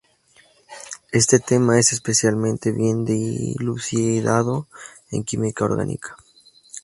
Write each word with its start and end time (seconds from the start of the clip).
Este 1.11 1.37
tema 1.37 1.77
es 1.77 1.93
especialmente 1.93 2.71
bien 2.71 3.05
dilucidado 3.05 4.65
en 5.11 5.23
química 5.23 5.65
orgánica. 5.65 6.17